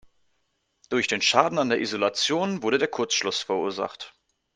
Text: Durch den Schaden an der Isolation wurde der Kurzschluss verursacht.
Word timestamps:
Durch 0.89 1.07
den 1.07 1.21
Schaden 1.21 1.59
an 1.59 1.69
der 1.69 1.79
Isolation 1.79 2.63
wurde 2.63 2.79
der 2.79 2.87
Kurzschluss 2.87 3.43
verursacht. 3.43 4.15